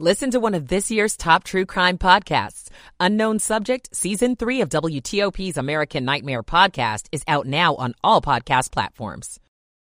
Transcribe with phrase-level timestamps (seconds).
[0.00, 2.68] Listen to one of this year's top true crime podcasts.
[2.98, 8.72] Unknown Subject, Season 3 of WTOP's American Nightmare podcast is out now on all podcast
[8.72, 9.38] platforms.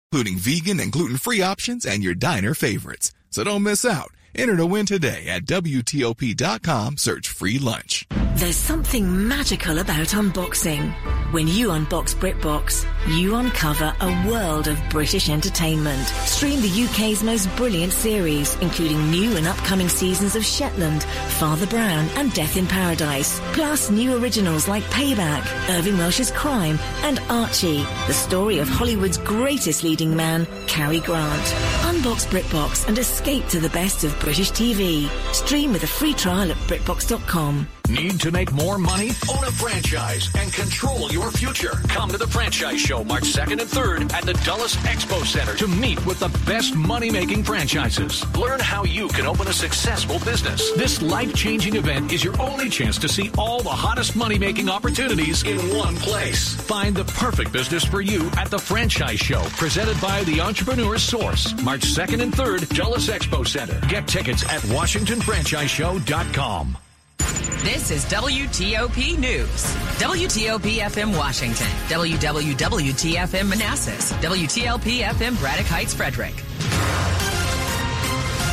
[0.09, 3.11] Including vegan and gluten-free options and your diner favorites.
[3.29, 4.11] So don't miss out.
[4.35, 6.97] Enter to win today at WTOP.com.
[6.97, 8.07] Search free lunch.
[8.35, 10.93] There's something magical about unboxing.
[11.33, 16.07] When you unbox BritBox, you uncover a world of British entertainment.
[16.25, 22.07] Stream the UK's most brilliant series, including new and upcoming seasons of Shetland, Father Brown,
[22.15, 23.39] and Death in Paradise.
[23.53, 25.45] Plus new originals like Payback,
[25.77, 31.53] Irvine Welsh's Crime, and Archie, the story of Hollywood's greatest leading man, Cary Grant.
[31.99, 35.09] Unbox BritBox and escape to the best of British TV.
[35.33, 37.78] Stream with a free trial at BritBox.com.
[37.89, 39.09] Need to make more money?
[39.35, 41.71] Own a franchise and control your future.
[41.87, 45.67] Come to the Franchise Show March 2nd and 3rd at the Dulles Expo Center to
[45.67, 48.23] meet with the best money making franchises.
[48.35, 50.71] Learn how you can open a successful business.
[50.73, 54.69] This life changing event is your only chance to see all the hottest money making
[54.69, 56.53] opportunities in one place.
[56.53, 61.59] Find the perfect business for you at the Franchise Show presented by the Entrepreneur Source.
[61.63, 63.81] March 2nd and 3rd, Dulles Expo Center.
[63.87, 66.77] Get tickets at WashingtonFranchiseShow.com.
[67.57, 69.65] This is WTOP News.
[69.99, 71.67] WTOP FM Washington.
[71.89, 74.13] WWWTFM Manassas.
[74.13, 76.33] WTLP FM Braddock Heights Frederick.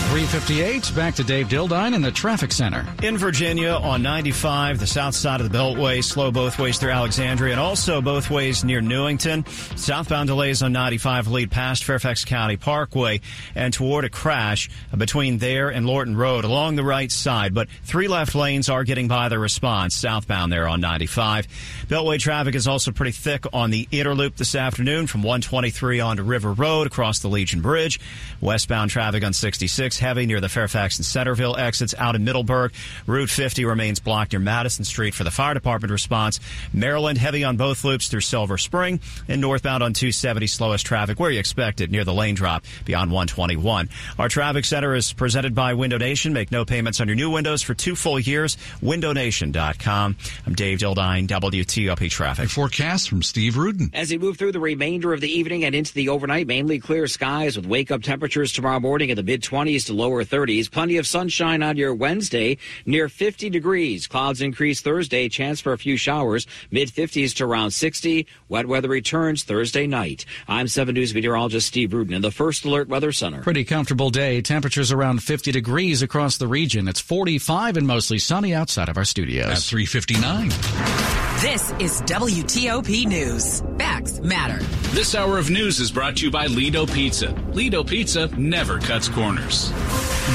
[0.09, 2.87] 358, back to Dave Dildine in the traffic center.
[3.03, 7.53] In Virginia on 95, the south side of the Beltway, slow both ways through Alexandria
[7.53, 9.45] and also both ways near Newington.
[9.75, 13.21] Southbound delays on 95 lead past Fairfax County Parkway
[13.57, 17.53] and toward a crash between there and Lorton Road along the right side.
[17.53, 21.49] But three left lanes are getting by the response southbound there on 95.
[21.89, 26.23] Beltway traffic is also pretty thick on the inner loop this afternoon from 123 onto
[26.23, 27.99] River Road across the Legion Bridge.
[28.41, 32.73] Westbound traffic on 66 heavy near the Fairfax and Centreville exits out in Middleburg.
[33.09, 36.39] Route 50 remains blocked near Madison Street for the fire department response.
[36.73, 41.33] Maryland heavy on both loops through Silver Spring and northbound on 270 slowest traffic where
[41.33, 43.89] you expect it near the lane drop beyond 121.
[44.17, 46.33] Our traffic center is presented by Window Nation.
[46.33, 48.57] Make no payments on your new windows for two full years.
[48.81, 50.17] WindowNation.com.
[50.47, 52.49] I'm Dave Dildine, WTOP Traffic.
[52.49, 53.91] Forecast from Steve Rudin.
[53.93, 57.09] As we move through the remainder of the evening and into the overnight, mainly clear
[57.09, 60.71] skies with wake up temperatures tomorrow morning in the mid 20s to lower 30s.
[60.71, 64.07] Plenty of sunshine on your Wednesday, near 50 degrees.
[64.07, 68.27] Clouds increase Thursday, chance for a few showers, mid 50s to around 60.
[68.49, 70.25] Wet weather returns Thursday night.
[70.47, 73.43] I'm 7 News meteorologist Steve Rudin in the First Alert Weather Center.
[73.43, 74.41] Pretty comfortable day.
[74.43, 76.89] Temperatures around 50 degrees across the region.
[76.89, 79.51] It's 45 and mostly sunny outside of our studios.
[79.51, 81.26] At 359.
[81.41, 83.61] This is WTOP News.
[83.77, 84.65] Facts matter.
[84.95, 87.29] This hour of news is brought to you by Lido Pizza.
[87.53, 89.71] Lido Pizza never cuts corners.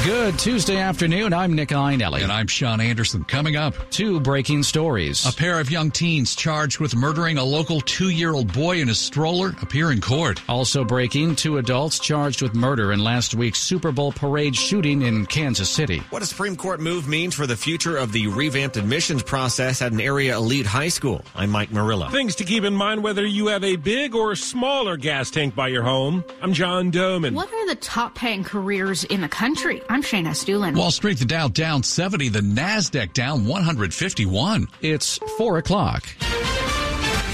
[0.06, 1.34] Good Tuesday afternoon.
[1.34, 2.24] I'm Nick Iannelli.
[2.24, 3.26] And I'm Sean Anderson.
[3.26, 5.28] Coming up, two breaking stories.
[5.28, 8.88] A pair of young teens charged with murdering a local two year old boy in
[8.88, 10.42] a stroller appear in court.
[10.48, 15.26] Also breaking, two adults charged with murder in last week's Super Bowl parade shooting in
[15.26, 16.00] Kansas City.
[16.10, 19.92] What a Supreme Court move means for the future of the revamped admissions process at
[19.92, 21.24] an area elite high school.
[21.36, 22.10] I'm Mike Murillo.
[22.10, 25.68] Things to keep in mind whether you have a big or smaller gas tank by
[25.68, 26.24] your home.
[26.42, 27.34] I'm John Domen.
[27.36, 29.81] What are the top paying careers in the country?
[29.90, 30.76] I'm Shayna Estulin.
[30.76, 34.68] Wall Street, the Dow down 70, the NASDAQ down 151.
[34.82, 36.04] It's 4 o'clock.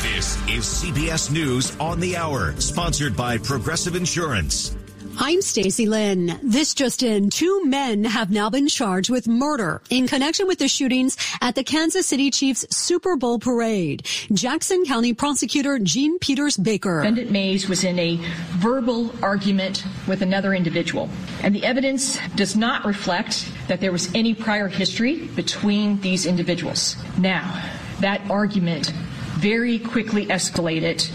[0.02, 4.76] This is CBS News on the Hour, sponsored by Progressive Insurance.
[5.20, 6.40] I'm Stacy Lynn.
[6.44, 10.68] This just in, two men have now been charged with murder in connection with the
[10.68, 14.06] shootings at the Kansas City Chiefs Super Bowl parade.
[14.32, 17.02] Jackson County prosecutor Jean Peters Baker.
[17.02, 18.20] Defendant Mays was in a
[18.58, 21.10] verbal argument with another individual,
[21.42, 26.96] and the evidence does not reflect that there was any prior history between these individuals.
[27.18, 27.60] Now,
[28.02, 28.92] that argument
[29.40, 31.12] very quickly escalated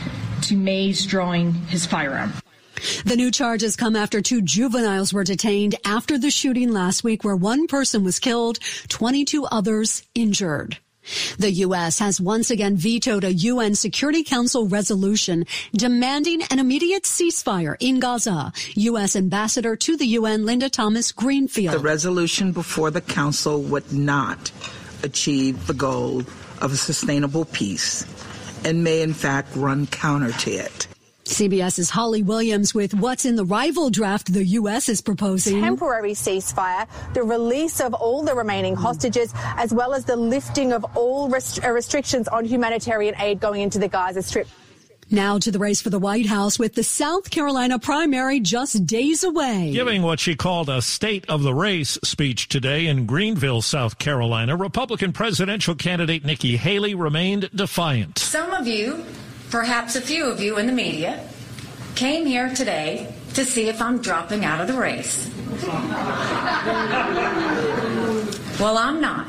[0.49, 2.33] to Mays drawing his firearm.
[3.05, 7.37] The new charges come after two juveniles were detained after the shooting last week where
[7.37, 8.59] one person was killed,
[8.89, 10.79] 22 others injured.
[11.39, 11.99] The U.S.
[11.99, 18.53] has once again vetoed a UN Security Council resolution demanding an immediate ceasefire in Gaza.
[18.75, 19.17] U.S.
[19.17, 21.75] Ambassador to the UN, Linda Thomas Greenfield.
[21.75, 24.53] The resolution before the Council would not
[25.03, 26.21] achieve the goal
[26.61, 28.07] of a sustainable peace
[28.65, 30.87] and may in fact run counter to it.
[31.25, 34.89] CBS's Holly Williams with what's in the rival draft the U.S.
[34.89, 35.61] is proposing.
[35.61, 40.85] Temporary ceasefire, the release of all the remaining hostages, as well as the lifting of
[40.97, 44.49] all rest- uh, restrictions on humanitarian aid going into the Gaza Strip.
[45.11, 49.23] Now to the race for the White House with the South Carolina primary just days
[49.23, 49.71] away.
[49.73, 54.57] Giving what she called a state of the race speech today in Greenville, South Carolina,
[54.57, 58.19] Republican presidential candidate Nikki Haley remained defiant.
[58.19, 59.05] Some of you
[59.53, 61.23] perhaps a few of you in the media,
[61.95, 65.31] came here today to see if I'm dropping out of the race.
[68.59, 69.27] well, I'm not.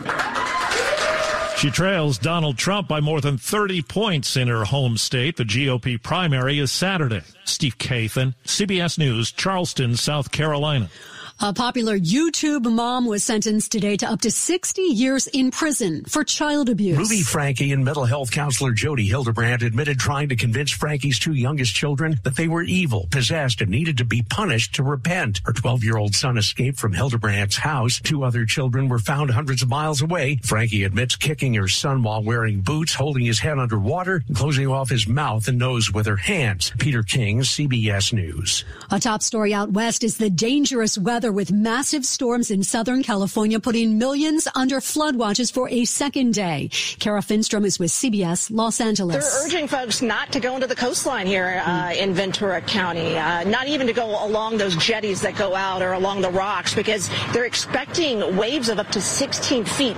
[1.58, 5.36] She trails Donald Trump by more than 30 points in her home state.
[5.36, 7.22] The GOP primary is Saturday.
[7.44, 10.90] Steve Kathan, CBS News, Charleston, South Carolina.
[11.40, 16.24] A popular YouTube mom was sentenced today to up to 60 years in prison for
[16.24, 16.98] child abuse.
[16.98, 21.74] Ruby Franke and mental health counselor Jodi Hildebrandt admitted trying to convince Franke's two youngest
[21.74, 25.42] children that they were evil, possessed, and needed to be punished to repent.
[25.44, 28.00] Her 12 year old son escaped from Hildebrandt's house.
[28.00, 30.40] Two other children were found hundreds of miles away.
[30.44, 34.90] Franke admits kicking her son while wearing boots, holding his head underwater, and closing off
[34.90, 36.72] his mouth and nose with her hands.
[36.78, 38.64] Peter King, CBS News.
[38.92, 43.60] A top story out west is the dangerous weather with massive storms in Southern California,
[43.60, 46.70] putting millions under flood watches for a second day.
[47.00, 49.32] Kara Finnstrom is with CBS Los Angeles.
[49.32, 53.44] They're urging folks not to go into the coastline here uh, in Ventura County, uh,
[53.44, 57.10] not even to go along those jetties that go out or along the rocks because
[57.32, 59.98] they're expecting waves of up to 16 feet.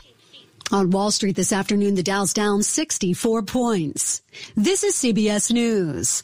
[0.71, 4.21] On Wall Street this afternoon, the Dow's down 64 points.
[4.55, 6.23] This is CBS News.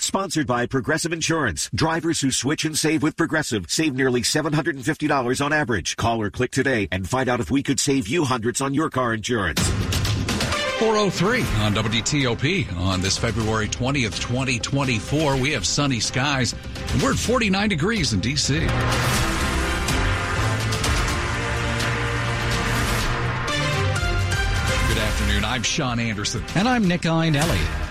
[0.00, 1.68] Sponsored by Progressive Insurance.
[1.74, 5.96] Drivers who switch and save with Progressive save nearly $750 on average.
[5.96, 8.90] Call or click today and find out if we could save you hundreds on your
[8.90, 9.60] car insurance.
[10.78, 15.36] 403 on WTOP on this February 20th, 2024.
[15.36, 16.54] We have sunny skies
[16.92, 18.54] and we're at 49 degrees in D.C.
[18.54, 18.68] Good
[24.98, 25.44] afternoon.
[25.44, 26.44] I'm Sean Anderson.
[26.54, 27.87] And I'm Nick Iannelli.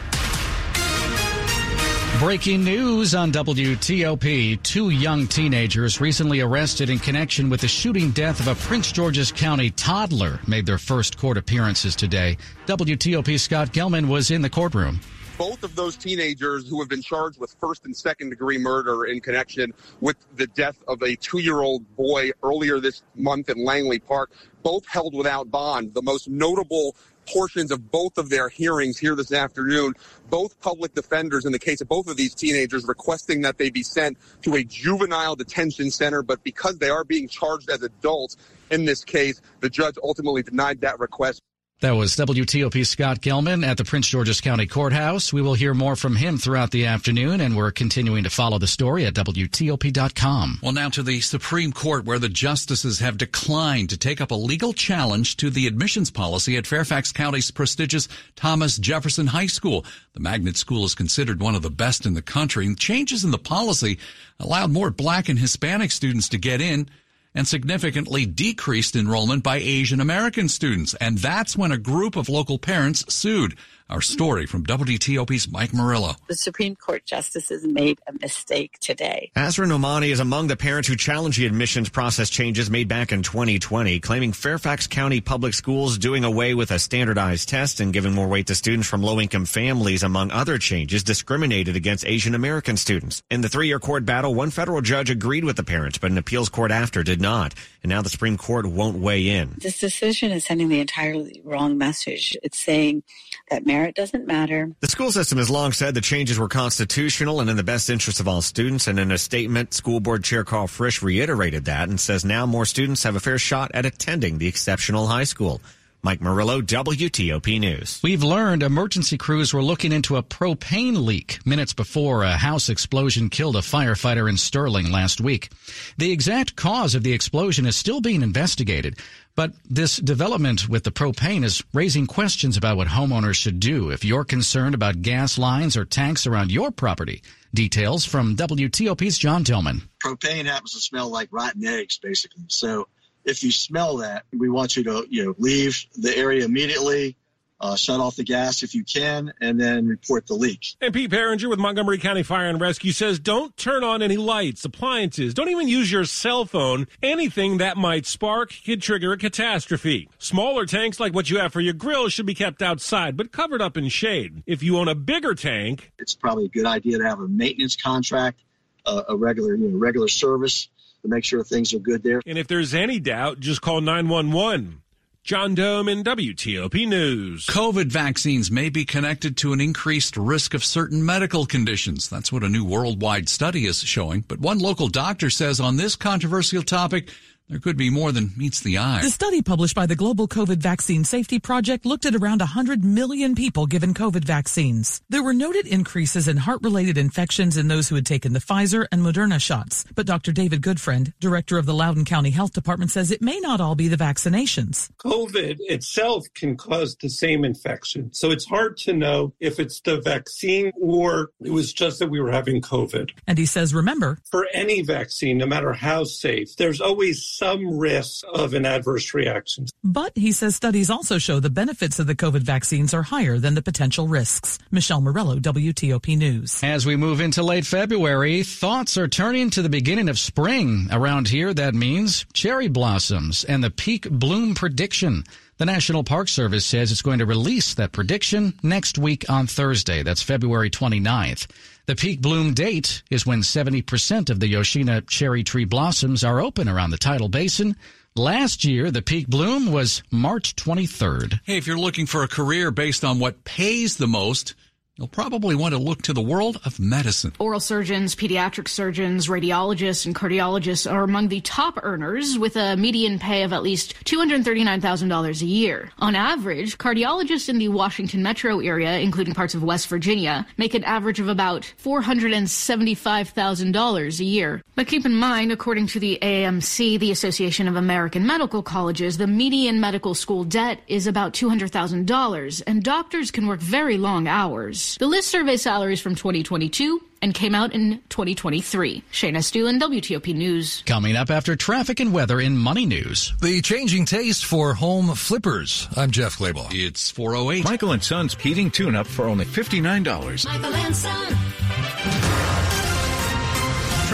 [2.19, 4.63] Breaking news on WTOP.
[4.63, 9.31] Two young teenagers recently arrested in connection with the shooting death of a Prince George's
[9.31, 12.35] County toddler made their first court appearances today.
[12.65, 14.99] WTOP Scott Gelman was in the courtroom
[15.37, 19.21] both of those teenagers who have been charged with first and second degree murder in
[19.21, 19.71] connection
[20.01, 24.31] with the death of a two year old boy earlier this month in Langley Park,
[24.63, 25.93] both held without bond.
[25.93, 26.95] The most notable
[27.27, 29.93] portions of both of their hearings here this afternoon.
[30.29, 33.83] Both public defenders in the case of both of these teenagers requesting that they be
[33.83, 38.37] sent to a juvenile detention center, but because they are being charged as adults
[38.71, 41.41] in this case, the judge ultimately denied that request.
[41.79, 45.31] That was WTOP Scott Gelman at the Prince George's County Courthouse.
[45.31, 48.65] We will hear more from him throughout the afternoon, and we're continuing to follow the
[48.65, 50.57] story at WTOP.com.
[50.63, 54.35] Well, now to the Supreme Court, where the justices have declined to take up a
[54.35, 59.85] legal challenge to the admissions policy at Fairfax County's prestigious Thomas Jefferson High School.
[60.13, 63.29] The magnet school is considered one of the best in the country, and changes in
[63.29, 63.99] the policy
[64.39, 66.89] allowed more black and Hispanic students to get in
[67.37, 70.95] and significantly decreased enrollment by Asian American students.
[70.95, 73.55] And that's when a group of local parents sued.
[73.89, 76.15] Our story from WTOP's Mike Murillo.
[76.27, 79.31] The Supreme Court justices made a mistake today.
[79.33, 83.23] Asra Nomani is among the parents who challenged the admissions process changes made back in
[83.23, 88.27] 2020, claiming Fairfax County Public Schools doing away with a standardized test and giving more
[88.27, 93.23] weight to students from low-income families, among other changes, discriminated against Asian American students.
[93.31, 96.49] In the three-year court battle, one federal judge agreed with the parents, but an appeals
[96.49, 97.53] court after did not.
[97.83, 99.55] And now the Supreme Court won't weigh in.
[99.61, 102.35] This decision is sending the entirely wrong message.
[102.43, 103.03] It's saying
[103.49, 104.71] that merit doesn't matter.
[104.81, 108.19] The school system has long said the changes were constitutional and in the best interest
[108.19, 108.87] of all students.
[108.87, 112.65] And in a statement, school board chair Carl Frisch reiterated that and says now more
[112.65, 115.61] students have a fair shot at attending the exceptional high school.
[116.03, 117.99] Mike Murillo, WTOP News.
[118.03, 123.29] We've learned emergency crews were looking into a propane leak minutes before a house explosion
[123.29, 125.49] killed a firefighter in Sterling last week.
[125.97, 128.99] The exact cause of the explosion is still being investigated,
[129.35, 134.05] but this development with the propane is raising questions about what homeowners should do if
[134.05, 137.23] you're concerned about gas lines or tanks around your property.
[137.53, 139.81] Details from WTOP's John Tillman.
[140.03, 142.43] Propane happens to smell like rotten eggs, basically.
[142.49, 142.87] So
[143.27, 147.15] if you smell that, we want you to you know leave the area immediately.
[147.59, 150.75] Uh, shut off the gas if you can, and then report the leak.
[150.79, 154.63] And Pete Piringer with Montgomery County Fire and Rescue says don't turn on any lights,
[154.63, 156.85] appliances, don't even use your cell phone.
[157.01, 160.07] Anything that might spark could trigger a catastrophe.
[160.19, 163.63] Smaller tanks like what you have for your grill should be kept outside, but covered
[163.63, 164.43] up in shade.
[164.45, 167.75] If you own a bigger tank, it's probably a good idea to have a maintenance
[167.75, 168.39] contract,
[168.85, 170.69] uh, a regular you know, regular service
[171.01, 172.21] to make sure things are good there.
[172.25, 174.81] And if there's any doubt, just call 911.
[175.27, 177.47] John Domen WTOP News.
[177.47, 182.09] COVID vaccines may be connected to an increased risk of certain medical conditions.
[182.09, 184.23] That's what a new worldwide study is showing.
[184.25, 187.09] But one local doctor says on this controversial topic,
[187.49, 189.01] there could be more than meets the eye.
[189.01, 193.35] The study published by the Global COVID Vaccine Safety Project looked at around 100 million
[193.35, 195.01] people given COVID vaccines.
[195.07, 199.01] There were noted increases in heart-related infections in those who had taken the Pfizer and
[199.01, 199.85] Moderna shots.
[199.95, 200.33] But Dr.
[200.33, 203.87] David Goodfriend, director of the Loudoun County Health Department, says it may not all be
[203.87, 204.89] the vaccinations.
[204.97, 208.11] COVID itself can cause the same infection.
[208.13, 212.19] So it's hard to know if it's the vaccine or it was just that we
[212.19, 213.11] were having COVID.
[213.25, 218.23] And he says, remember, for any vaccine, no matter how safe, there's always some risk
[218.33, 219.65] of an adverse reaction.
[219.83, 223.53] But he says studies also show the benefits of the COVID vaccines are higher than
[223.53, 224.59] the potential risks.
[224.71, 226.63] Michelle Morello, WTOP News.
[226.63, 230.87] As we move into late February, thoughts are turning to the beginning of spring.
[230.91, 235.23] Around here, that means cherry blossoms and the peak bloom prediction.
[235.57, 240.03] The National Park Service says it's going to release that prediction next week on Thursday.
[240.03, 241.47] That's February 29th.
[241.87, 246.67] The peak bloom date is when 70% of the Yoshino cherry tree blossoms are open
[246.67, 247.77] around the tidal basin.
[248.13, 251.39] Last year, the peak bloom was March 23rd.
[251.45, 254.53] Hey, if you're looking for a career based on what pays the most,
[254.99, 257.33] You'll probably want to look to the world of medicine.
[257.37, 263.19] Oral surgeons, pediatric surgeons, radiologists, and cardiologists are among the top earners with a median
[263.19, 265.91] pay of at least $239,000 a year.
[265.99, 270.83] On average, cardiologists in the Washington metro area, including parts of West Virginia, make an
[270.83, 274.63] average of about $475,000 a year.
[274.73, 279.27] But keep in mind, according to the AAMC, the Association of American Medical Colleges, the
[279.27, 284.86] median medical school debt is about $200,000, and doctors can work very long hours.
[284.95, 289.03] The list surveys salaries from 2022 and came out in 2023.
[289.11, 290.83] Shayna Estulin, WTOP News.
[290.85, 293.33] Coming up after traffic and weather in Money News.
[293.41, 295.87] The changing taste for home flippers.
[295.95, 296.69] I'm Jeff Clabaugh.
[296.71, 297.63] It's 408.
[297.65, 300.45] Michael and Son's heating tune-up for only $59.
[300.45, 302.26] Michael and Son.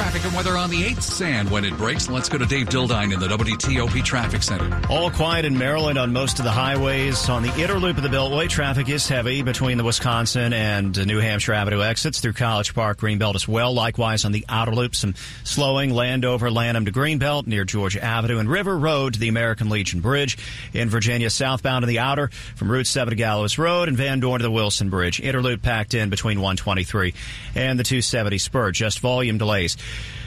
[0.04, 2.10] Traffic and weather on the 8th sand when it breaks.
[2.10, 4.82] Let's go to Dave Dildine in the WTOP Traffic Center.
[4.90, 7.30] All quiet in Maryland on most of the highways.
[7.30, 11.20] On the inner loop of the Beltway, traffic is heavy between the Wisconsin and New
[11.20, 13.74] Hampshire Avenue exits through College Park, Greenbelt as well.
[13.74, 18.50] Likewise on the outer loop, some slowing Landover, Lanham to Greenbelt near Georgia Avenue and
[18.50, 20.38] River Road to the American Legion Bridge.
[20.74, 24.40] In Virginia, southbound in the outer from Route 7 to Gallows Road and Van Dorn
[24.40, 25.22] to the Wilson Bridge.
[25.22, 27.14] Interloop packed in between 123
[27.56, 28.72] and the 270 spur.
[28.74, 29.78] Just volume delays.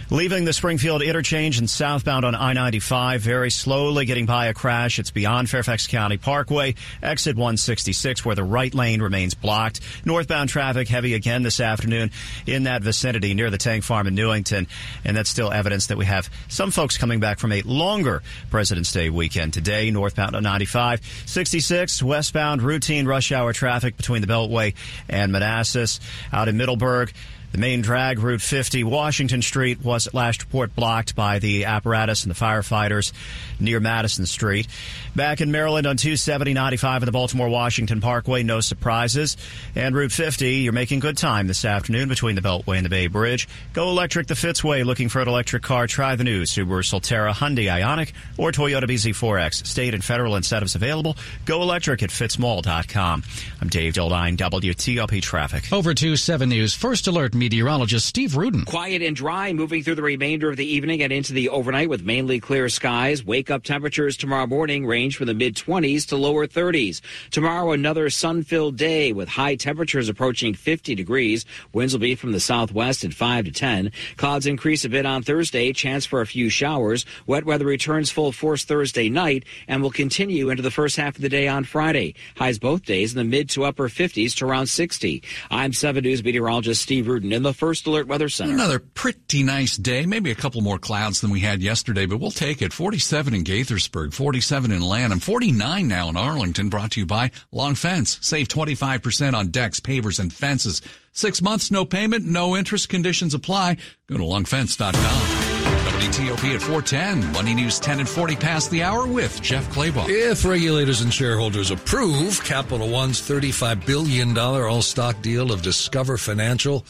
[0.09, 5.01] Leaving the Springfield interchange and southbound on I-95, very slowly getting by a crash.
[5.01, 9.81] It's beyond Fairfax County Parkway, exit 166, where the right lane remains blocked.
[10.05, 12.13] Northbound traffic heavy again this afternoon
[12.47, 14.69] in that vicinity near the Tank Farm in Newington.
[15.05, 18.93] And that's still evidence that we have some folks coming back from a longer President's
[18.93, 19.91] Day weekend today.
[19.91, 24.77] Northbound on 95, 66, westbound routine rush hour traffic between the Beltway
[25.09, 25.99] and Manassas.
[26.33, 27.13] Out in Middleburg,
[27.57, 32.25] the main drag, Route 50, Washington Street, was at last report blocked by the apparatus
[32.25, 33.13] and the firefighters
[33.59, 34.69] near Madison Street.
[35.15, 39.39] Back in Maryland on 270 95 in the Baltimore Washington Parkway, no surprises.
[39.75, 43.07] And Route 50, you're making good time this afternoon between the Beltway and the Bay
[43.07, 43.49] Bridge.
[43.73, 44.85] Go electric the Fitzway.
[44.85, 45.87] Looking for an electric car?
[45.87, 49.67] Try the new Subaru Solterra, Hyundai Ioniq, or Toyota BZ4X.
[49.67, 51.17] State and federal incentives available.
[51.47, 53.23] Go electric at fitzmall.com.
[53.63, 55.73] I'm Dave Dildine, WTOP Traffic.
[55.73, 56.75] Over to 7 News.
[56.75, 58.65] First Alert meteorologist Steve Rudin.
[58.65, 62.03] Quiet and dry moving through the remainder of the evening and into the overnight with
[62.03, 63.25] mainly clear skies.
[63.25, 67.01] Wake up temperatures tomorrow morning range from the mid 20s to lower 30s.
[67.31, 71.47] Tomorrow, another sun filled day with high temperatures approaching 50 degrees.
[71.73, 73.93] Winds will be from the southwest at 5 to 10.
[74.17, 75.73] Clouds increase a bit on Thursday.
[75.73, 77.07] Chance for a few showers.
[77.29, 81.23] Wet weather returns full force Thursday night and will continue into the first half of
[81.23, 82.17] the day on Friday.
[82.37, 85.23] Highs both days in the mid to upper 50s to around 60.
[85.49, 88.55] I'm 7 News meteorologist Steve Rudin in the First Alert Weather Center.
[88.55, 90.07] Another pretty nice day.
[90.07, 92.73] Maybe a couple more clouds than we had yesterday, but we'll take it.
[92.73, 96.69] 47 in Gaithersburg, 47 in Lanham, 49 now in Arlington.
[96.69, 98.19] Brought to you by Long Fence.
[98.23, 100.83] Save 25% on decks, pavers, and fences.
[101.13, 103.79] Six months, no payment, no interest conditions apply.
[104.07, 105.47] Go to longfence.com.
[105.87, 107.33] WTOP at 410.
[107.33, 110.09] Money News 10 and 40 past the hour with Jeff Clabaugh.
[110.09, 116.85] If regulators and shareholders approve Capital One's $35 billion all stock deal of Discover Financial,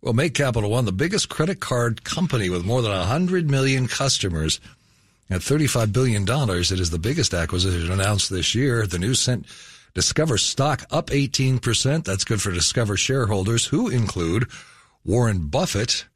[0.00, 4.60] will make Capital One the biggest credit card company with more than 100 million customers.
[5.30, 8.86] At $35 billion, it is the biggest acquisition announced this year.
[8.86, 9.46] The news sent
[9.94, 12.04] Discover stock up 18%.
[12.04, 14.48] That's good for Discover shareholders who include
[15.04, 16.06] Warren Buffett.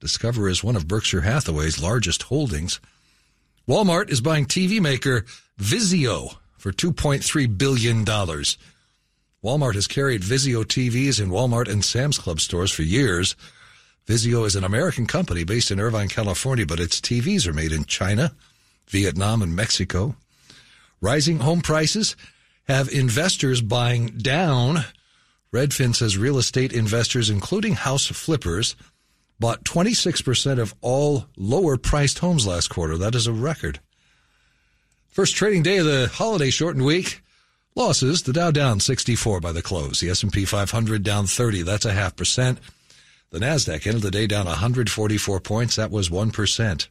[0.00, 2.80] Discover is one of Berkshire Hathaway's largest holdings.
[3.66, 5.24] Walmart is buying TV maker
[5.58, 8.04] Vizio for $2.3 billion.
[9.44, 13.36] Walmart has carried Vizio TVs in Walmart and Sam's Club stores for years.
[14.06, 17.84] Vizio is an American company based in Irvine, California, but its TVs are made in
[17.84, 18.34] China,
[18.88, 20.16] Vietnam, and Mexico.
[21.02, 22.16] Rising home prices
[22.68, 24.86] have investors buying down.
[25.52, 28.74] Redfin says real estate investors, including house flippers,
[29.38, 32.96] bought 26% of all lower priced homes last quarter.
[32.96, 33.80] That is a record.
[35.10, 37.20] First trading day of the holiday shortened week.
[37.76, 39.98] Losses, the Dow down 64 by the close.
[39.98, 41.62] The S&P 500 down 30.
[41.62, 42.60] That's a half percent.
[43.30, 45.74] The Nasdaq ended the day down 144 points.
[45.74, 46.88] That was 1%.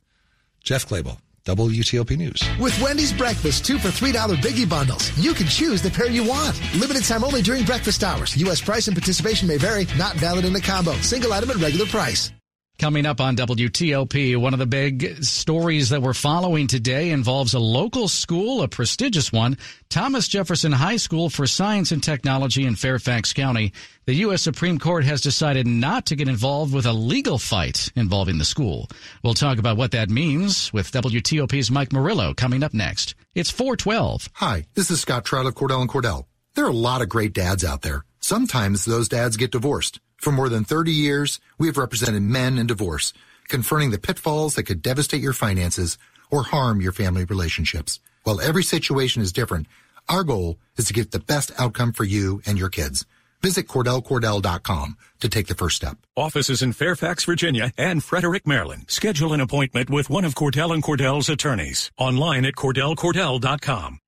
[0.61, 2.43] Jeff Clabaugh, WTOP News.
[2.59, 6.61] With Wendy's breakfast, two for $3 biggie bundles, you can choose the pair you want.
[6.75, 8.35] Limited time only during breakfast hours.
[8.35, 8.59] U.S.
[8.59, 9.87] price and participation may vary.
[9.97, 10.91] Not valid in a combo.
[10.95, 12.33] Single item at regular price.
[12.79, 17.59] Coming up on WTOP, one of the big stories that we're following today involves a
[17.59, 19.57] local school, a prestigious one,
[19.89, 23.73] Thomas Jefferson High School for Science and Technology in Fairfax County.
[24.05, 24.41] The U.S.
[24.41, 28.89] Supreme Court has decided not to get involved with a legal fight involving the school.
[29.23, 33.13] We'll talk about what that means with WTOP's Mike Murillo coming up next.
[33.35, 34.29] It's 412.
[34.33, 36.25] Hi, this is Scott Trout of Cordell and Cordell.
[36.55, 38.03] There are a lot of great dads out there.
[38.19, 39.99] Sometimes those dads get divorced.
[40.23, 43.11] For more than 30 years, we have represented men in divorce,
[43.49, 45.97] confronting the pitfalls that could devastate your finances
[46.31, 47.99] or harm your family relationships.
[48.23, 49.67] While every situation is different,
[50.07, 53.05] our goal is to get the best outcome for you and your kids.
[53.41, 55.97] Visit CordellCordell.com to take the first step.
[56.15, 58.85] Offices in Fairfax, Virginia and Frederick, Maryland.
[58.87, 61.91] Schedule an appointment with one of Cordell and Cordell's attorneys.
[61.97, 63.99] Online at CordellCordell.com.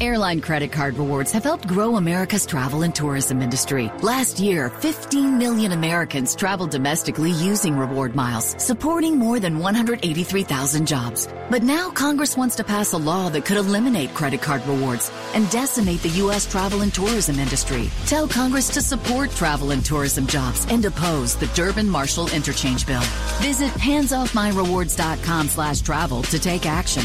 [0.00, 3.90] Airline credit card rewards have helped grow America's travel and tourism industry.
[4.00, 11.28] Last year, 15 million Americans traveled domestically using reward miles, supporting more than 183,000 jobs.
[11.50, 15.50] But now Congress wants to pass a law that could eliminate credit card rewards and
[15.50, 16.46] decimate the U.S.
[16.46, 17.90] travel and tourism industry.
[18.06, 23.02] Tell Congress to support travel and tourism jobs and oppose the Durbin-Marshall interchange bill.
[23.40, 27.02] Visit handsoffmyrewards.com slash travel to take action.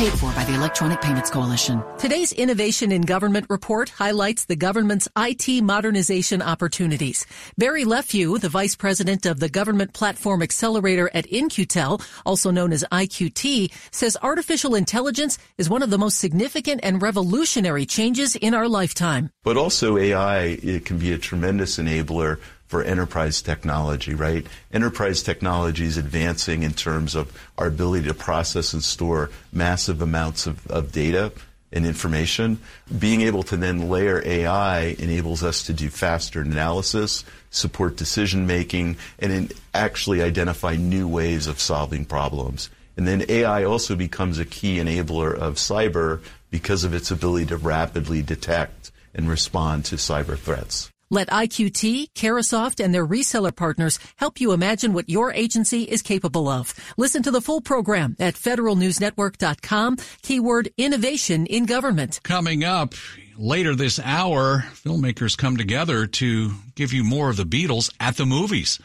[0.00, 1.84] Paid for by the Electronic Payments Coalition.
[1.98, 7.26] Today's Innovation in Government report highlights the government's IT modernization opportunities.
[7.58, 12.82] Barry Lefew, the vice president of the Government Platform Accelerator at In-Q-Tel, also known as
[12.90, 18.68] IQT, says artificial intelligence is one of the most significant and revolutionary changes in our
[18.68, 19.28] lifetime.
[19.44, 22.38] But also AI, it can be a tremendous enabler
[22.70, 24.46] for enterprise technology, right?
[24.72, 30.46] Enterprise technology is advancing in terms of our ability to process and store massive amounts
[30.46, 31.32] of, of data
[31.72, 32.60] and information.
[32.96, 38.98] Being able to then layer AI enables us to do faster analysis, support decision making,
[39.18, 42.70] and actually identify new ways of solving problems.
[42.96, 47.56] And then AI also becomes a key enabler of cyber because of its ability to
[47.56, 50.88] rapidly detect and respond to cyber threats.
[51.12, 56.48] Let IQT, Carahsoft, and their reseller partners help you imagine what your agency is capable
[56.48, 56.72] of.
[56.96, 62.20] Listen to the full program at federalnewsnetwork.com, keyword innovation in government.
[62.22, 62.94] Coming up
[63.36, 68.26] later this hour, filmmakers come together to give you more of the Beatles at the
[68.26, 68.78] movies.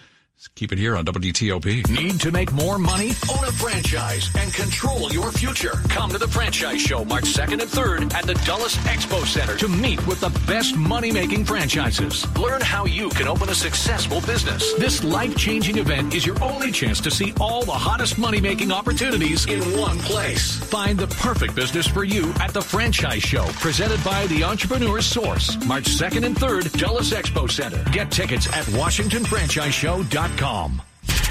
[0.55, 1.89] Keep it here on WTOP.
[1.89, 3.11] Need to make more money?
[3.31, 5.71] Own a franchise and control your future.
[5.89, 9.67] Come to the Franchise Show March 2nd and 3rd at the Dulles Expo Center to
[9.69, 12.27] meet with the best money making franchises.
[12.37, 14.73] Learn how you can open a successful business.
[14.73, 18.71] This life changing event is your only chance to see all the hottest money making
[18.71, 20.57] opportunities in one place.
[20.57, 25.57] Find the perfect business for you at the Franchise Show presented by the Entrepreneur Source.
[25.65, 27.83] March 2nd and 3rd, Dulles Expo Center.
[27.91, 30.24] Get tickets at WashingtonFranchiseShow.com.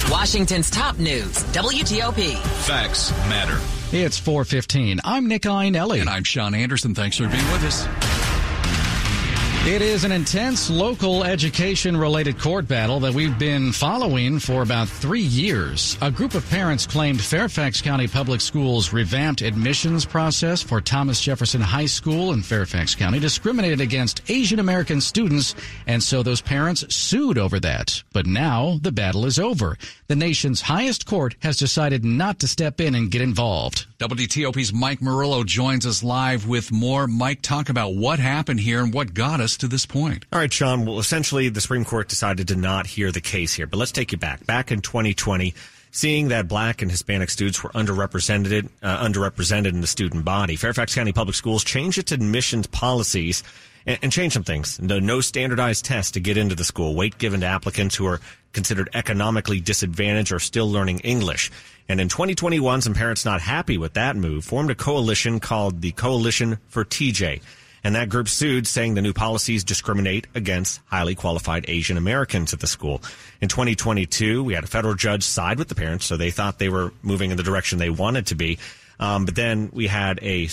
[0.08, 2.36] Washington's top news, WTOP.
[2.64, 3.58] Facts matter.
[3.90, 5.00] It's 415.
[5.02, 6.00] I'm Nick Iannelli.
[6.00, 6.94] And I'm Sean Anderson.
[6.94, 7.86] Thanks for being with us.
[9.66, 14.90] It is an intense local education related court battle that we've been following for about
[14.90, 15.96] three years.
[16.02, 21.62] A group of parents claimed Fairfax County Public Schools revamped admissions process for Thomas Jefferson
[21.62, 25.54] High School in Fairfax County discriminated against Asian American students,
[25.86, 28.02] and so those parents sued over that.
[28.12, 29.78] But now the battle is over.
[30.08, 33.86] The nation's highest court has decided not to step in and get involved.
[33.98, 37.06] WTOP's Mike Murillo joins us live with more.
[37.06, 40.24] Mike, talk about what happened here and what got us to this point.
[40.32, 40.84] All right, Sean.
[40.84, 43.66] Well, essentially, the Supreme Court decided to not hear the case here.
[43.66, 44.46] But let's take you back.
[44.46, 45.54] Back in 2020,
[45.90, 50.94] seeing that black and Hispanic students were underrepresented, uh, underrepresented in the student body, Fairfax
[50.94, 53.42] County Public Schools changed its admissions policies
[53.86, 54.80] and, and changed some things.
[54.80, 56.94] No, no standardized tests to get into the school.
[56.94, 58.20] Weight given to applicants who are
[58.52, 61.50] considered economically disadvantaged or still learning English.
[61.88, 65.92] And in 2021, some parents not happy with that move formed a coalition called the
[65.92, 67.42] Coalition for TJ.
[67.84, 72.60] And that group sued, saying the new policies discriminate against highly qualified Asian Americans at
[72.60, 73.02] the school.
[73.42, 76.70] In 2022, we had a federal judge side with the parents, so they thought they
[76.70, 78.58] were moving in the direction they wanted to be.
[78.98, 80.48] Um, but then we had a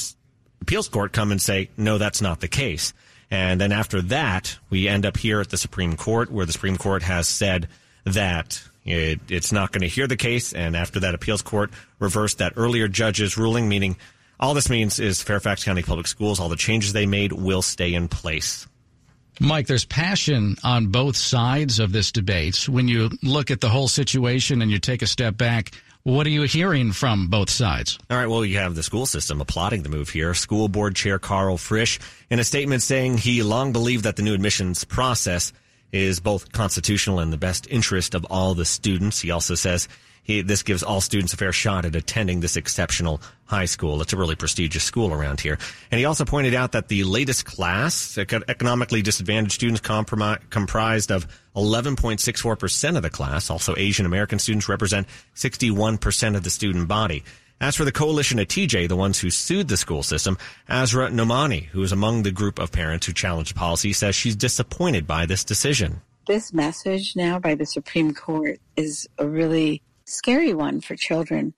[0.61, 2.93] appeals court come and say, no, that's not the case.
[3.31, 6.77] And then after that, we end up here at the Supreme Court, where the Supreme
[6.77, 7.69] Court has said
[8.03, 10.53] that it, it's not going to hear the case.
[10.53, 13.95] And after that, appeals court reversed that earlier judge's ruling, meaning
[14.41, 17.93] all this means is Fairfax County Public Schools, all the changes they made will stay
[17.93, 18.67] in place.
[19.39, 22.67] Mike, there's passion on both sides of this debate.
[22.69, 25.71] When you look at the whole situation and you take a step back,
[26.03, 27.97] what are you hearing from both sides?
[28.09, 28.27] All right.
[28.27, 30.33] Well, you have the school system applauding the move here.
[30.33, 31.99] School board chair Carl Frisch
[32.29, 35.53] in a statement saying he long believed that the new admissions process
[35.91, 39.21] is both constitutional and the best interest of all the students.
[39.21, 39.87] He also says
[40.23, 44.01] he, this gives all students a fair shot at attending this exceptional high school.
[44.01, 45.57] It's a really prestigious school around here.
[45.89, 52.95] And he also pointed out that the latest class, economically disadvantaged students comprised of 11.64%
[52.95, 53.49] of the class.
[53.49, 57.23] Also, Asian American students represent 61% of the student body.
[57.59, 61.65] As for the coalition at TJ, the ones who sued the school system, Asra Nomani,
[61.65, 65.27] who is among the group of parents who challenged the policy, says she's disappointed by
[65.27, 66.01] this decision.
[66.25, 71.53] This message now by the Supreme Court is a really scary one for children,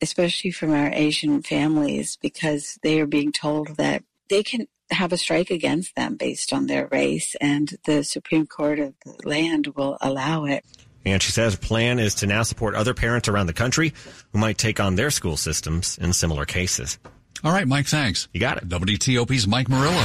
[0.00, 5.16] especially from our Asian families, because they are being told that they can have a
[5.16, 9.96] strike against them based on their race, and the Supreme Court of the land will
[10.00, 10.64] allow it.
[11.04, 13.94] And she says her plan is to now support other parents around the country
[14.32, 16.98] who might take on their school systems in similar cases.
[17.42, 18.28] All right, Mike, thanks.
[18.34, 18.68] You got it.
[18.68, 20.04] WTOP's Mike Murillo.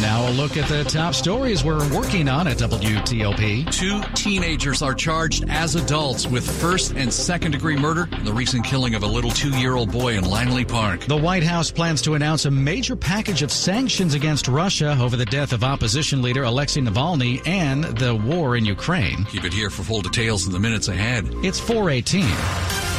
[0.00, 3.70] Now a look at the top stories we're working on at WTOP.
[3.70, 8.64] Two teenagers are charged as adults with first and second degree murder in the recent
[8.64, 11.00] killing of a little two year old boy in Langley Park.
[11.02, 15.26] The White House plans to announce a major package of sanctions against Russia over the
[15.26, 19.24] death of opposition leader Alexei Navalny and the war in Ukraine.
[19.26, 21.24] Keep it here for full details in the minutes ahead.
[21.42, 22.93] It's 418.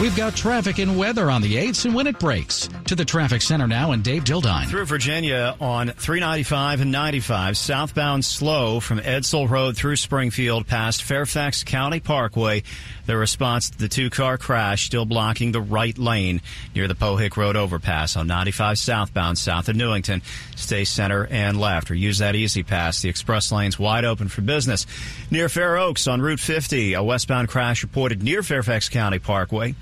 [0.00, 2.68] We've got traffic and weather on the 8s and when it breaks.
[2.84, 4.68] To the traffic center now and Dave Dildine.
[4.68, 11.64] Through Virginia on 395 and 95, southbound slow from Edsall Road through Springfield past Fairfax
[11.64, 12.62] County Parkway.
[13.06, 16.42] The response to the two car crash still blocking the right lane
[16.76, 20.22] near the Pohick Road overpass on 95 southbound south of Newington.
[20.54, 23.02] Stay center and left or use that E-ZPass.
[23.02, 24.86] The express lane's wide open for business.
[25.32, 29.74] Near Fair Oaks on Route 50, a westbound crash reported near Fairfax County Parkway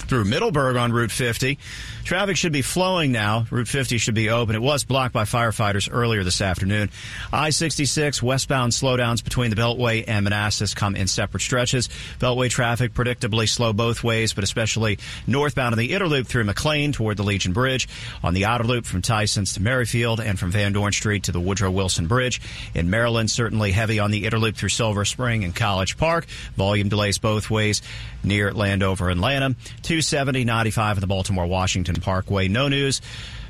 [0.00, 1.58] through Middleburg on Route 50.
[2.04, 3.46] Traffic should be flowing now.
[3.50, 4.54] Route 50 should be open.
[4.54, 6.90] It was blocked by firefighters earlier this afternoon.
[7.32, 11.88] I-66 westbound slowdowns between the Beltway and Manassas come in separate stretches.
[12.18, 16.92] Beltway traffic predictably slow both ways, but especially northbound on the inner loop through McLean
[16.92, 17.88] toward the Legion Bridge.
[18.22, 21.40] On the outer loop from Tysons to Merrifield and from Van Dorn Street to the
[21.40, 22.40] Woodrow Wilson Bridge.
[22.74, 26.26] In Maryland, certainly heavy on the inner loop through Silver Spring and College Park.
[26.56, 27.82] Volume delays both ways
[28.22, 29.56] near Landover and Lanham.
[29.90, 32.46] 270, 95 in the Baltimore Washington Parkway.
[32.46, 33.00] No news.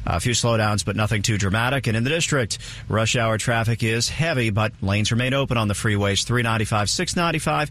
[0.07, 1.87] A few slowdowns, but nothing too dramatic.
[1.87, 2.57] And in the district,
[2.89, 7.71] rush hour traffic is heavy, but lanes remain open on the freeways 395, 695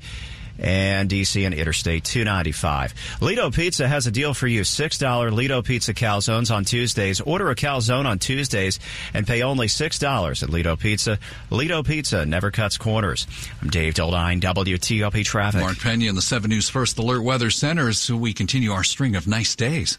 [0.59, 2.93] and DC and Interstate 295.
[3.21, 4.61] Lido Pizza has a deal for you.
[4.61, 7.21] $6 Lido Pizza calzones on Tuesdays.
[7.21, 8.79] Order a calzone on Tuesdays
[9.13, 11.19] and pay only $6 at Lido Pizza.
[11.49, 13.27] Lido Pizza never cuts corners.
[13.61, 15.61] I'm Dave Dildine, WTOP Traffic.
[15.61, 19.15] Mark Pena in the 7 News First Alert Weather Center as we continue our string
[19.15, 19.97] of nice days.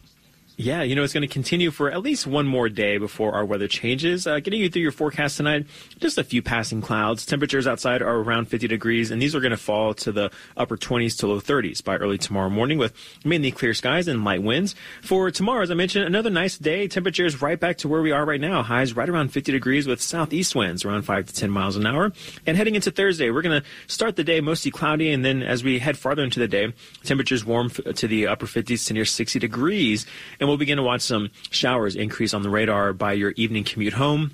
[0.61, 3.47] Yeah, you know, it's going to continue for at least one more day before our
[3.47, 4.27] weather changes.
[4.27, 5.65] Uh, getting you through your forecast tonight,
[6.01, 7.25] just a few passing clouds.
[7.25, 10.77] Temperatures outside are around 50 degrees, and these are going to fall to the upper
[10.77, 12.93] 20s to low 30s by early tomorrow morning with
[13.25, 14.75] mainly clear skies and light winds.
[15.01, 16.87] For tomorrow, as I mentioned, another nice day.
[16.89, 18.63] Temperatures right back to where we are right now.
[18.63, 22.13] Highs right around 50 degrees with southeast winds around 5 to 10 miles an hour.
[22.47, 25.65] And heading into Thursday, we're going to start the day mostly cloudy, and then as
[25.65, 29.39] we head farther into the day, temperatures warm to the upper 50s to near 60
[29.39, 30.05] degrees.
[30.39, 33.93] And we'll begin to watch some showers increase on the radar by your evening commute
[33.93, 34.33] home.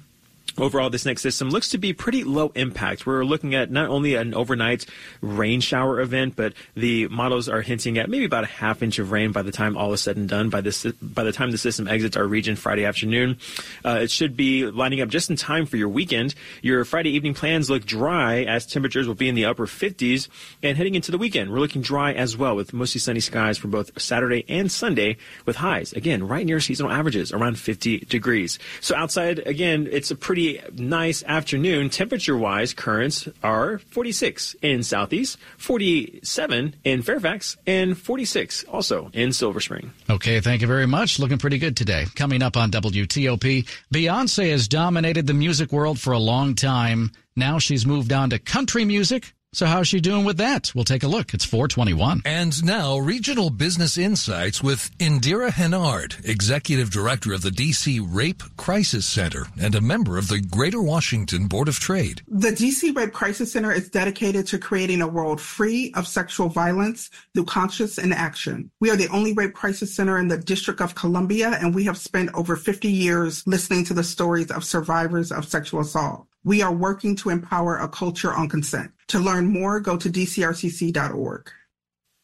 [0.58, 3.04] Overall, this next system looks to be pretty low impact.
[3.04, 4.86] We're looking at not only an overnight
[5.20, 9.12] rain shower event, but the models are hinting at maybe about a half inch of
[9.12, 10.48] rain by the time all is said and done.
[10.48, 13.36] By this, by the time the system exits our region Friday afternoon,
[13.84, 16.34] uh, it should be lining up just in time for your weekend.
[16.62, 20.28] Your Friday evening plans look dry as temperatures will be in the upper 50s,
[20.62, 23.68] and heading into the weekend, we're looking dry as well with mostly sunny skies for
[23.68, 28.58] both Saturday and Sunday, with highs again right near seasonal averages around 50 degrees.
[28.80, 31.90] So outside, again, it's a pretty nice afternoon.
[31.90, 39.60] Temperature wise, currents are 46 in Southeast, 47 in Fairfax, and 46 also in Silver
[39.60, 39.92] Spring.
[40.08, 41.18] Okay, thank you very much.
[41.18, 42.06] Looking pretty good today.
[42.14, 47.10] Coming up on WTOP, Beyonce has dominated the music world for a long time.
[47.36, 49.32] Now she's moved on to country music.
[49.56, 50.70] So how's she doing with that?
[50.74, 51.32] We'll take a look.
[51.32, 52.20] It's 421.
[52.26, 59.06] And now regional business insights with Indira Henard, executive director of the DC Rape Crisis
[59.06, 62.20] Center and a member of the Greater Washington Board of Trade.
[62.28, 67.08] The DC Rape Crisis Center is dedicated to creating a world free of sexual violence
[67.32, 68.70] through conscious inaction.
[68.80, 71.96] We are the only rape crisis center in the District of Columbia, and we have
[71.96, 76.26] spent over 50 years listening to the stories of survivors of sexual assault.
[76.44, 78.92] We are working to empower a culture on consent.
[79.08, 81.50] To learn more, go to dcrcc.org.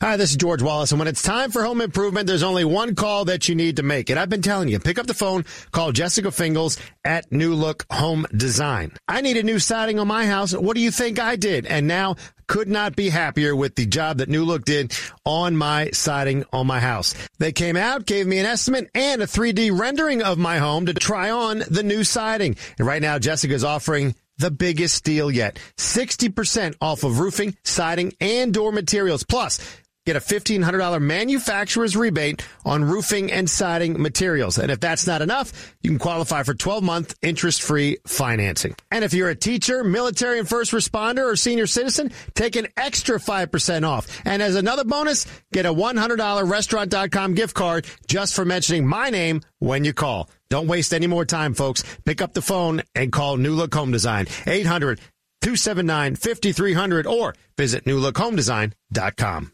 [0.02, 2.96] Hi, this is George Wallace, and when it's time for home improvement, there's only one
[2.96, 4.10] call that you need to make.
[4.10, 7.86] And I've been telling you, pick up the phone, call Jessica Fingles at New Look
[7.92, 8.90] Home Design.
[9.06, 10.56] I need a new siding on my house.
[10.56, 11.66] What do you think I did?
[11.66, 12.16] And now
[12.48, 14.92] could not be happier with the job that New Look did
[15.24, 17.14] on my siding on my house.
[17.38, 20.94] They came out, gave me an estimate and a 3D rendering of my home to
[20.94, 22.56] try on the new siding.
[22.76, 25.58] And right now, Jessica's offering the biggest deal yet.
[25.76, 29.22] 60% off of roofing, siding, and door materials.
[29.22, 29.58] Plus,
[30.04, 34.58] Get a $1,500 manufacturer's rebate on roofing and siding materials.
[34.58, 38.74] And if that's not enough, you can qualify for 12 month interest free financing.
[38.90, 43.20] And if you're a teacher, military and first responder, or senior citizen, take an extra
[43.20, 44.08] 5% off.
[44.24, 49.42] And as another bonus, get a $100 restaurant.com gift card just for mentioning my name
[49.60, 50.28] when you call.
[50.50, 51.84] Don't waste any more time, folks.
[52.04, 54.98] Pick up the phone and call New Look Home Design, 800
[55.42, 59.52] 279 5300, or visit newlookhomedesign.com.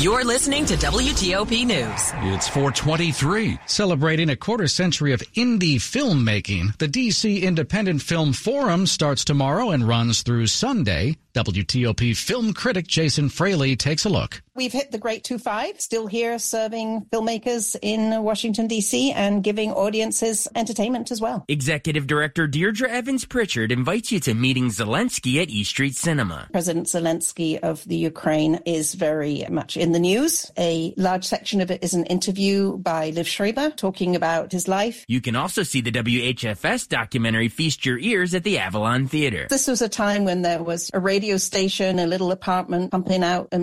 [0.00, 2.34] You're listening to WTOP News.
[2.34, 3.60] It's 423.
[3.66, 9.86] Celebrating a quarter century of indie filmmaking, the DC Independent Film Forum starts tomorrow and
[9.86, 11.16] runs through Sunday.
[11.34, 14.40] WTOP film critic Jason Fraley takes a look.
[14.54, 19.10] We've hit the great 2-5, still here serving filmmakers in Washington, D.C.
[19.10, 21.44] and giving audiences entertainment as well.
[21.48, 26.48] Executive Director Deirdre Evans Pritchard invites you to meeting Zelensky at E Street Cinema.
[26.52, 30.52] President Zelensky of the Ukraine is very much in the news.
[30.56, 35.04] A large section of it is an interview by Liev Schreiber talking about his life.
[35.08, 39.48] You can also see the WHFS documentary Feast Your Ears at the Avalon Theater.
[39.50, 43.50] This was a time when there was a radio station, a little apartment pumping out